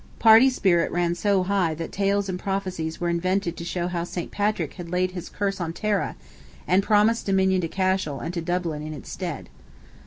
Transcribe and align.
Party 0.17 0.49
spirit 0.49 0.91
ran 0.91 1.13
so 1.13 1.43
high 1.43 1.75
that 1.75 1.91
tales 1.91 2.27
and 2.27 2.39
prophecies 2.39 2.99
were 2.99 3.07
invented 3.07 3.55
to 3.55 3.63
show 3.63 3.87
how 3.87 4.03
St. 4.03 4.31
Patrick 4.31 4.73
had 4.73 4.89
laid 4.89 5.11
his 5.11 5.29
curse 5.29 5.61
on 5.61 5.73
Tara, 5.73 6.15
and 6.67 6.81
promised 6.81 7.27
dominion 7.27 7.61
to 7.61 7.67
Cashel 7.67 8.19
and 8.19 8.33
to 8.33 8.41
Dublin 8.41 8.81
in 8.81 8.95
its 8.95 9.11
stead. 9.11 9.47